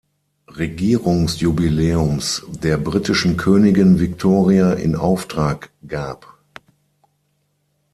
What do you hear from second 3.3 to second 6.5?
Königin Victoria in Auftrag gab.